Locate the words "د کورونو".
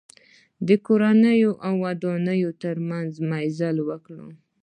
0.67-1.31